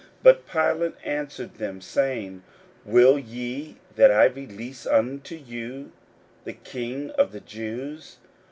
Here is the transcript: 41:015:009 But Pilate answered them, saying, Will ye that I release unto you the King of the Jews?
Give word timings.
41:015:009 0.01 0.09
But 0.23 0.47
Pilate 0.47 0.93
answered 1.05 1.53
them, 1.57 1.79
saying, 1.79 2.41
Will 2.85 3.19
ye 3.19 3.77
that 3.97 4.09
I 4.09 4.25
release 4.25 4.87
unto 4.87 5.35
you 5.35 5.91
the 6.43 6.53
King 6.53 7.11
of 7.11 7.31
the 7.31 7.39
Jews? 7.39 8.17